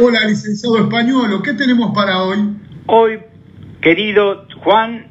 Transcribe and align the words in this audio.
Hola, 0.00 0.20
licenciado 0.28 0.78
Españolo, 0.78 1.42
¿qué 1.42 1.54
tenemos 1.54 1.92
para 1.92 2.22
hoy? 2.22 2.38
Hoy, 2.86 3.18
querido 3.80 4.46
Juan, 4.62 5.08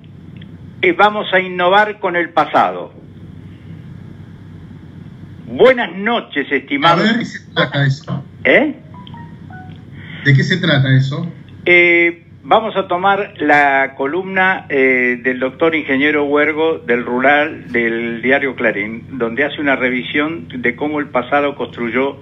eh, 0.82 0.94
vamos 0.94 1.28
a 1.34 1.42
innovar 1.42 2.00
con 2.00 2.16
el 2.16 2.30
pasado. 2.30 2.94
Buenas 5.46 5.94
noches, 5.94 6.50
estimado. 6.50 7.02
A 7.02 7.04
ver, 7.04 7.16
¿de 7.16 7.20
qué 7.20 7.26
se 7.26 7.54
trata 7.54 7.86
eso? 7.86 8.24
¿Eh? 8.46 8.76
¿De 10.24 10.34
qué 10.34 10.44
se 10.46 10.56
trata 10.56 10.96
eso? 10.96 11.28
Eh, 11.66 12.26
vamos 12.44 12.78
a 12.78 12.88
tomar 12.88 13.34
la 13.40 13.94
columna 13.98 14.68
eh, 14.70 15.20
del 15.22 15.40
doctor 15.40 15.76
ingeniero 15.76 16.24
Huergo 16.24 16.80
del 16.80 17.04
Rural 17.04 17.74
del 17.74 18.22
diario 18.22 18.56
Clarín, 18.56 19.18
donde 19.18 19.44
hace 19.44 19.60
una 19.60 19.76
revisión 19.76 20.48
de 20.48 20.78
cómo 20.78 21.02
el 21.02 21.08
pasado 21.08 21.56
construyó, 21.56 22.22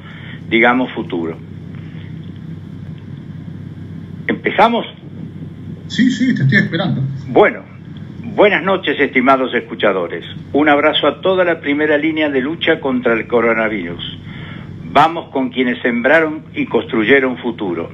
digamos, 0.50 0.91
futuro. 0.94 1.38
¿Empezamos? 4.45 4.85
Sí, 5.88 6.12
sí, 6.12 6.35
te 6.35 6.44
estoy 6.44 6.59
esperando. 6.59 7.02
Bueno, 7.30 7.63
buenas 8.22 8.63
noches, 8.63 8.95
estimados 8.99 9.52
escuchadores. 9.55 10.23
Un 10.54 10.70
abrazo 10.70 11.08
a 11.08 11.20
toda 11.20 11.44
la 11.44 11.59
primera 11.59 11.98
línea 11.98 12.30
de 12.30 12.41
lucha 12.41 12.80
contra 12.80 13.13
el 13.13 13.26
coronavirus. 13.26 14.20
Vamos 14.84 15.31
con 15.31 15.49
quienes 15.49 15.81
sembraron 15.81 16.44
y 16.54 16.68
construyeron 16.68 17.40
futuro. 17.40 17.90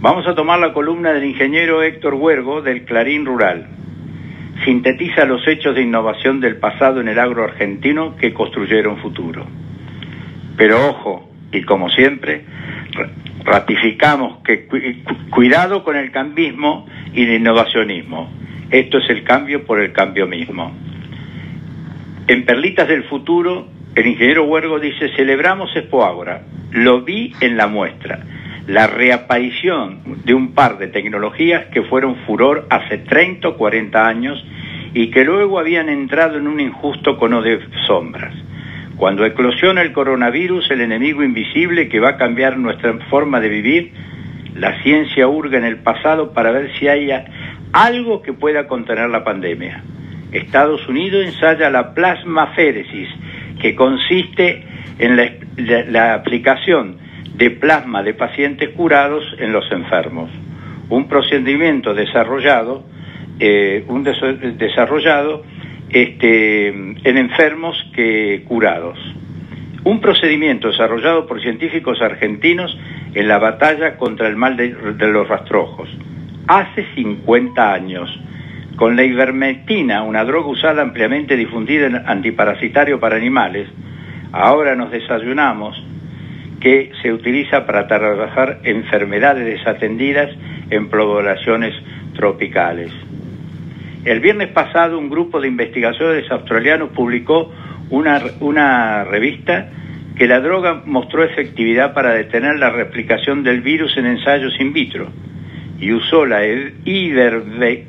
Vamos 0.00 0.26
a 0.26 0.34
tomar 0.34 0.58
la 0.58 0.72
columna 0.72 1.12
del 1.12 1.24
ingeniero 1.24 1.82
Héctor 1.82 2.14
Huergo 2.14 2.62
del 2.62 2.86
Clarín 2.86 3.26
Rural. 3.26 3.66
Sintetiza 4.64 5.26
los 5.26 5.46
hechos 5.46 5.74
de 5.74 5.82
innovación 5.82 6.40
del 6.40 6.56
pasado 6.56 7.02
en 7.02 7.08
el 7.08 7.18
agro 7.18 7.44
argentino 7.44 8.16
que 8.16 8.32
construyeron 8.32 8.96
futuro. 9.02 9.46
Pero 10.56 10.88
ojo, 10.88 11.30
y 11.52 11.60
como 11.60 11.90
siempre, 11.90 12.46
ratificamos 13.42 14.38
que 14.44 14.68
cuidado 15.30 15.82
con 15.82 15.96
el 15.96 16.10
cambismo 16.10 16.86
y 17.12 17.24
el 17.24 17.34
innovacionismo. 17.34 18.30
Esto 18.70 18.98
es 18.98 19.10
el 19.10 19.24
cambio 19.24 19.64
por 19.64 19.80
el 19.80 19.92
cambio 19.92 20.26
mismo. 20.26 20.72
En 22.26 22.44
Perlitas 22.44 22.88
del 22.88 23.04
Futuro, 23.04 23.68
el 23.94 24.06
ingeniero 24.06 24.44
Huergo 24.44 24.80
dice, 24.80 25.10
celebramos 25.14 25.74
Expo 25.76 26.04
Agora. 26.04 26.42
Lo 26.72 27.02
vi 27.02 27.32
en 27.40 27.56
la 27.56 27.66
muestra. 27.66 28.20
La 28.66 28.86
reaparición 28.86 30.00
de 30.24 30.32
un 30.32 30.54
par 30.54 30.78
de 30.78 30.88
tecnologías 30.88 31.66
que 31.66 31.82
fueron 31.82 32.16
furor 32.26 32.66
hace 32.70 32.98
30 32.98 33.48
o 33.48 33.56
40 33.56 34.08
años 34.08 34.42
y 34.94 35.10
que 35.10 35.24
luego 35.24 35.58
habían 35.58 35.88
entrado 35.90 36.38
en 36.38 36.46
un 36.46 36.60
injusto 36.60 37.18
cono 37.18 37.42
de 37.42 37.60
sombras. 37.86 38.34
Cuando 38.96 39.26
eclosiona 39.26 39.82
el 39.82 39.92
coronavirus, 39.92 40.70
el 40.70 40.80
enemigo 40.80 41.24
invisible 41.24 41.88
que 41.88 41.98
va 41.98 42.10
a 42.10 42.16
cambiar 42.16 42.56
nuestra 42.58 42.92
forma 43.10 43.40
de 43.40 43.48
vivir, 43.48 43.92
la 44.54 44.80
ciencia 44.82 45.26
hurga 45.26 45.58
en 45.58 45.64
el 45.64 45.78
pasado 45.78 46.32
para 46.32 46.52
ver 46.52 46.70
si 46.78 46.86
hay 46.86 47.10
algo 47.72 48.22
que 48.22 48.32
pueda 48.32 48.68
contener 48.68 49.10
la 49.10 49.24
pandemia. 49.24 49.82
Estados 50.30 50.88
Unidos 50.88 51.26
ensaya 51.26 51.70
la 51.70 51.92
plasmaféresis, 51.92 53.08
que 53.60 53.74
consiste 53.74 54.64
en 54.98 55.16
la, 55.92 56.14
aplicación 56.14 56.98
de 57.36 57.50
plasma 57.50 58.02
de 58.02 58.14
pacientes 58.14 58.70
curados 58.70 59.24
en 59.38 59.52
los 59.52 59.70
enfermos. 59.72 60.30
Un 60.88 61.08
procedimiento 61.08 61.94
desarrollado, 61.94 62.84
eh, 63.40 63.84
un 63.88 64.04
desarrollado 64.04 65.42
este, 65.94 66.68
en 66.70 67.16
enfermos 67.16 67.76
que 67.94 68.42
curados. 68.48 68.98
Un 69.84 70.00
procedimiento 70.00 70.68
desarrollado 70.68 71.24
por 71.28 71.40
científicos 71.40 72.02
argentinos 72.02 72.76
en 73.14 73.28
la 73.28 73.38
batalla 73.38 73.96
contra 73.96 74.26
el 74.26 74.34
mal 74.34 74.56
de, 74.56 74.70
los 74.70 75.28
rastrojos. 75.28 75.88
Hace 76.48 76.84
50 76.96 77.72
años, 77.72 78.10
con 78.74 78.96
la 78.96 79.04
ivermectina, 79.04 80.02
una 80.02 80.24
droga 80.24 80.48
usada 80.48 80.82
ampliamente 80.82 81.36
difundida 81.36 81.86
en 81.86 81.94
antiparasitario 81.94 82.98
para 82.98 83.14
animales, 83.14 83.68
ahora 84.32 84.74
nos 84.74 84.90
desayunamos 84.90 85.80
que 86.60 86.90
se 87.02 87.12
utiliza 87.12 87.66
para 87.66 87.86
trabajar 87.86 88.58
enfermedades 88.64 89.46
desatendidas 89.46 90.30
en 90.70 90.88
poblaciones 90.88 91.72
tropicales. 92.14 92.90
El 94.04 94.20
viernes 94.20 94.48
pasado 94.48 94.98
un 94.98 95.08
grupo 95.08 95.40
de 95.40 95.48
investigadores 95.48 96.30
australianos 96.30 96.90
publicó 96.90 97.50
una, 97.88 98.22
una 98.40 99.02
revista 99.04 99.70
que 100.14 100.26
la 100.26 100.40
droga 100.40 100.82
mostró 100.84 101.24
efectividad 101.24 101.94
para 101.94 102.12
detener 102.12 102.58
la 102.58 102.68
replicación 102.68 103.42
del 103.42 103.62
virus 103.62 103.96
en 103.96 104.04
ensayos 104.04 104.60
in 104.60 104.74
vitro 104.74 105.08
y 105.80 105.92
usó 105.92 106.26
la 106.26 106.42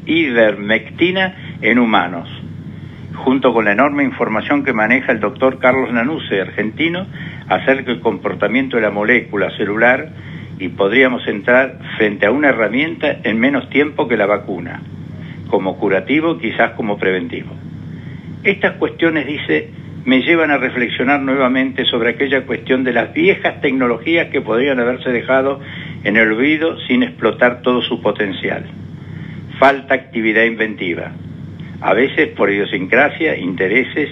ivermectina 0.06 1.36
en 1.62 1.80
humanos, 1.80 2.30
junto 3.16 3.54
con 3.54 3.66
la 3.66 3.74
enorme 3.74 4.06
información 4.06 4.64
que 4.64 4.72
maneja 4.72 5.12
el 5.12 5.20
doctor 5.20 5.60
Carlos 5.60 5.92
Nanuse, 5.92 6.40
argentino, 6.40 7.08
acerca 7.50 7.92
del 7.92 8.00
comportamiento 8.00 8.78
de 8.78 8.84
la 8.84 8.90
molécula 8.90 9.52
celular 9.58 10.12
y 10.60 10.70
podríamos 10.70 11.28
entrar 11.28 11.78
frente 11.98 12.26
a 12.26 12.32
una 12.32 12.48
herramienta 12.50 13.18
en 13.22 13.38
menos 13.38 13.70
tiempo 13.70 14.08
que 14.08 14.16
la 14.16 14.26
vacuna 14.28 14.82
como 15.48 15.78
curativo, 15.78 16.38
quizás 16.38 16.72
como 16.72 16.98
preventivo. 16.98 17.52
Estas 18.44 18.74
cuestiones, 18.74 19.26
dice, 19.26 19.70
me 20.06 20.22
llevan 20.22 20.52
a 20.52 20.58
reflexionar 20.58 21.20
nuevamente 21.22 21.84
sobre 21.86 22.12
aquella 22.12 22.46
cuestión 22.46 22.84
de 22.84 22.94
las 22.94 23.12
viejas 23.14 23.60
tecnologías 23.62 24.28
que 24.28 24.42
podrían 24.42 24.80
haberse 24.80 25.10
dejado 25.10 25.60
en 26.04 26.16
el 26.16 26.32
olvido 26.32 26.80
sin 26.82 27.02
explotar 27.02 27.62
todo 27.64 27.82
su 27.82 28.02
potencial. 28.02 28.66
Falta 29.58 29.96
actividad 29.96 30.44
inventiva. 30.44 31.12
A 31.82 31.94
veces 31.94 32.30
por 32.30 32.52
idiosincrasia, 32.52 33.38
intereses, 33.38 34.10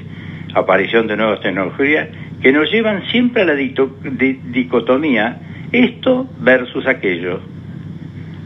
aparición 0.55 1.07
de 1.07 1.17
nuevas 1.17 1.41
tecnologías, 1.41 2.09
que 2.41 2.51
nos 2.51 2.71
llevan 2.71 3.05
siempre 3.07 3.43
a 3.43 3.45
la 3.45 3.53
dicotomía 3.53 5.39
esto 5.71 6.27
versus 6.39 6.87
aquello. 6.87 7.39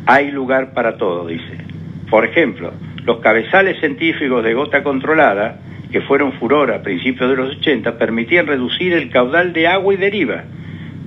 Hay 0.05 0.31
lugar 0.31 0.73
para 0.73 0.97
todo, 0.97 1.27
dice. 1.27 1.66
Por 2.09 2.25
ejemplo, 2.25 2.73
los 3.05 3.19
cabezales 3.19 3.79
científicos 3.79 4.43
de 4.43 4.53
gota 4.53 4.83
controlada, 4.83 5.59
que 5.91 6.01
fueron 6.01 6.33
furor 6.33 6.71
a 6.71 6.81
principios 6.81 7.29
de 7.29 7.35
los 7.35 7.57
80, 7.57 7.97
permitían 7.97 8.47
reducir 8.47 8.93
el 8.93 9.09
caudal 9.09 9.53
de 9.53 9.67
agua 9.67 9.93
y 9.93 9.97
deriva, 9.97 10.43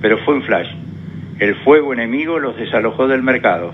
pero 0.01 0.17
fue 0.19 0.35
un 0.35 0.43
flash. 0.43 0.69
El 1.39 1.55
fuego 1.63 1.93
enemigo 1.93 2.39
los 2.39 2.55
desalojó 2.55 3.07
del 3.07 3.23
mercado. 3.23 3.73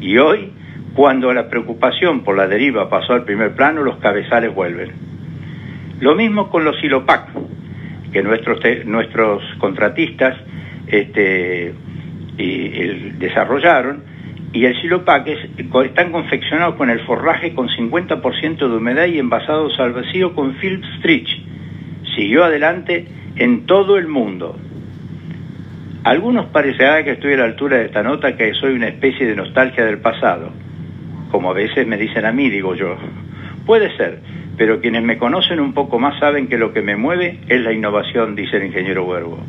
Y 0.00 0.18
hoy, 0.18 0.52
cuando 0.94 1.32
la 1.32 1.48
preocupación 1.48 2.22
por 2.22 2.36
la 2.36 2.46
deriva 2.46 2.88
pasó 2.88 3.14
al 3.14 3.24
primer 3.24 3.54
plano, 3.54 3.82
los 3.82 3.96
cabezales 3.98 4.54
vuelven. 4.54 4.92
Lo 6.00 6.14
mismo 6.14 6.50
con 6.50 6.64
los 6.64 6.78
silopac, 6.80 7.28
que 8.12 8.22
nuestros, 8.22 8.60
nuestros 8.84 9.42
contratistas 9.58 10.36
este, 10.86 11.74
desarrollaron 13.18 14.13
y 14.54 14.66
el 14.66 14.80
silopac 14.80 15.26
están 15.26 16.12
confeccionados 16.12 16.76
con 16.76 16.88
el 16.88 17.00
forraje 17.00 17.54
con 17.54 17.68
50% 17.68 18.56
de 18.56 18.76
humedad 18.76 19.06
y 19.06 19.18
envasados 19.18 19.78
al 19.80 19.92
vacío 19.92 20.32
con 20.32 20.54
film 20.54 20.80
stretch. 20.96 21.28
Siguió 22.14 22.44
adelante 22.44 23.04
en 23.34 23.66
todo 23.66 23.98
el 23.98 24.06
mundo. 24.06 24.56
algunos 26.04 26.46
parecerá 26.46 27.02
que 27.02 27.12
estoy 27.12 27.32
a 27.32 27.38
la 27.38 27.44
altura 27.46 27.78
de 27.78 27.86
esta 27.86 28.04
nota 28.04 28.36
que 28.36 28.54
soy 28.54 28.74
una 28.74 28.86
especie 28.86 29.26
de 29.26 29.34
nostalgia 29.34 29.84
del 29.84 29.98
pasado, 29.98 30.52
como 31.32 31.50
a 31.50 31.54
veces 31.54 31.84
me 31.84 31.96
dicen 31.96 32.24
a 32.24 32.30
mí, 32.30 32.48
digo 32.48 32.76
yo. 32.76 32.96
Puede 33.66 33.96
ser, 33.96 34.20
pero 34.56 34.80
quienes 34.80 35.02
me 35.02 35.18
conocen 35.18 35.58
un 35.58 35.74
poco 35.74 35.98
más 35.98 36.20
saben 36.20 36.46
que 36.46 36.58
lo 36.58 36.72
que 36.72 36.82
me 36.82 36.94
mueve 36.94 37.40
es 37.48 37.60
la 37.60 37.72
innovación, 37.72 38.36
dice 38.36 38.58
el 38.58 38.66
ingeniero 38.66 39.04
Huergo. 39.04 39.40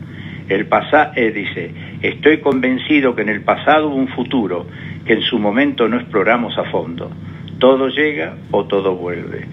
El 0.48 0.68
pasado, 0.68 1.12
eh, 1.16 1.32
dice, 1.32 1.72
estoy 2.02 2.40
convencido 2.40 3.16
que 3.16 3.24
en 3.24 3.30
el 3.30 3.42
pasado 3.42 3.88
hubo 3.88 3.96
un 3.96 4.10
futuro 4.10 4.68
que 5.06 5.14
en 5.14 5.22
su 5.22 5.40
momento 5.40 5.88
no 5.88 5.98
exploramos 5.98 6.58
a 6.58 6.66
fondo. 6.66 7.12
Todo 7.60 7.90
llega 7.90 8.36
o 8.52 8.66
todo 8.66 8.96
vuelve. 8.96 9.48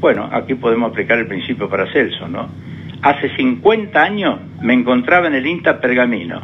Bueno, 0.00 0.28
aquí 0.32 0.54
podemos 0.54 0.90
aplicar 0.90 1.18
el 1.18 1.26
principio 1.26 1.68
para 1.68 1.90
Celso, 1.92 2.28
¿no? 2.28 2.48
Hace 3.02 3.34
50 3.36 4.00
años 4.00 4.40
me 4.60 4.74
encontraba 4.74 5.26
en 5.26 5.34
el 5.34 5.46
INTA 5.46 5.80
Pergamino. 5.80 6.40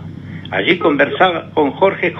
Allí 0.50 0.78
conversaba 0.78 1.50
con 1.52 1.72
Jorge 1.72 2.14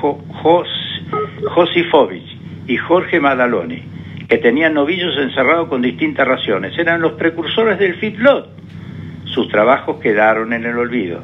Josifovich 1.45 2.37
y 2.67 2.77
Jorge 2.77 3.21
Madaloni, 3.21 3.83
que 4.29 4.39
tenían 4.39 4.75
novillos 4.75 5.17
encerrados 5.19 5.69
con 5.69 5.83
distintas 5.83 6.27
raciones. 6.27 6.77
Eran 6.79 7.01
los 7.01 7.13
precursores 7.13 7.79
del 7.79 7.95
feedlot. 7.97 8.49
Sus 9.25 9.49
trabajos 9.49 10.01
quedaron 10.01 10.53
en 10.53 10.65
el 10.65 10.79
olvido. 10.79 11.23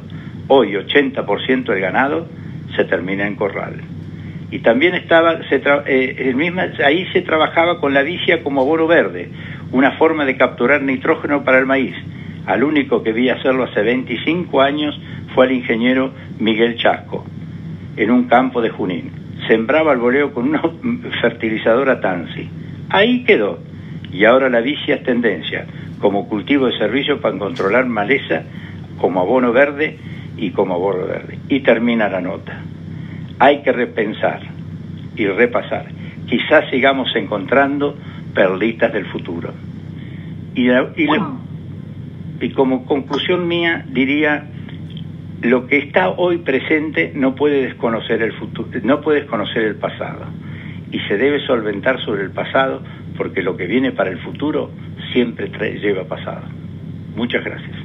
Hoy 0.53 0.73
80% 0.73 1.67
del 1.67 1.81
ganado 1.81 2.27
se 2.75 2.85
termina 2.85 3.25
en 3.25 3.37
corral 3.37 3.83
y 4.51 4.59
también 4.59 4.95
estaba, 4.97 5.39
eh, 5.87 6.35
ahí 6.85 7.07
se 7.13 7.23
trabajaba 7.23 7.79
con 7.79 7.95
la 7.95 8.03
vicia 8.03 8.43
como 8.43 8.63
abono 8.63 8.89
verde, 8.89 9.29
una 9.71 9.93
forma 9.93 10.25
de 10.25 10.37
capturar 10.37 10.83
nitrógeno 10.83 11.45
para 11.45 11.61
el 11.61 11.67
maíz. 11.67 11.95
Al 12.47 12.65
único 12.65 13.05
que 13.05 13.13
vi 13.13 13.29
hacerlo 13.29 13.63
hace 13.63 13.83
25 13.83 14.61
años 14.61 15.01
fue 15.37 15.47
el 15.47 15.53
ingeniero 15.53 16.13
Miguel 16.41 16.77
Chasco. 16.77 17.25
en 17.97 18.11
un 18.11 18.25
campo 18.25 18.61
de 18.61 18.71
Junín. 18.71 19.13
Sembraba 19.47 19.93
el 19.93 19.99
voleo 19.99 20.33
con 20.33 20.49
una 20.49 20.63
fertilizadora 21.21 22.01
Tansi. 22.01 22.49
Ahí 22.89 23.23
quedó. 23.23 23.61
Y 24.13 24.25
ahora 24.25 24.49
la 24.49 24.61
vicia 24.61 24.97
es 24.97 25.05
tendencia, 25.05 25.67
como 26.01 26.29
cultivo 26.29 26.67
de 26.67 26.77
servicio 26.77 27.21
para 27.21 27.39
controlar 27.39 27.87
maleza, 27.87 28.43
como 28.99 29.21
abono 29.21 29.53
verde 29.53 29.97
y 30.37 30.51
como 30.51 30.75
abono 30.75 31.07
verde. 31.07 31.39
Y 31.49 31.61
termina 31.61 32.09
la 32.09 32.21
nota. 32.21 32.61
Hay 33.39 33.63
que 33.63 33.73
repensar 33.73 34.41
y 35.17 35.27
repasar. 35.27 35.87
Quizás 36.27 36.69
sigamos 36.71 37.15
encontrando 37.17 37.97
perlitas 38.35 38.93
del 38.93 39.07
futuro. 39.07 39.53
Y, 40.55 40.69
y 42.41 42.51
como 42.51 42.85
conclusión 42.87 43.47
mía 43.49 43.85
diría 43.89 44.47
lo 45.43 45.67
que 45.67 45.79
está 45.79 46.11
hoy 46.11 46.39
presente 46.39 47.13
no 47.15 47.35
puede 47.35 47.63
desconocer 47.63 48.23
el 48.23 48.33
futuro, 48.33 48.69
no 48.83 49.01
puede 49.01 49.21
desconocer 49.21 49.65
el 49.65 49.77
pasado 49.77 50.27
y 50.93 50.99
se 51.01 51.17
debe 51.17 51.41
solventar 51.47 52.01
sobre 52.05 52.25
el 52.25 52.31
pasado 52.31 52.83
porque 53.17 53.43
lo 53.43 53.57
que 53.57 53.67
viene 53.67 53.93
para 53.93 54.11
el 54.11 54.19
futuro 54.19 54.71
siempre 55.13 55.49
lleva 55.79 56.05
pasado. 56.05 56.43
Muchas 57.17 57.45
gracias. 57.45 57.80